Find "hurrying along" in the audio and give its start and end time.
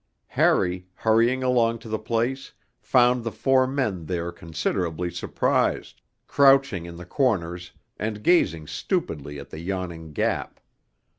0.95-1.77